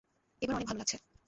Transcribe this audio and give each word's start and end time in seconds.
এবার 0.41 0.55
অনেক 0.55 0.67
ভাল 0.67 0.77
লাগছে। 0.77 0.97